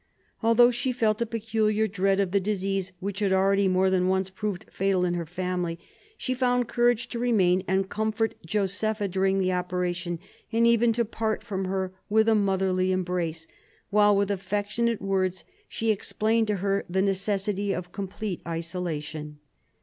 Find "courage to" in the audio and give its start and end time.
6.67-7.19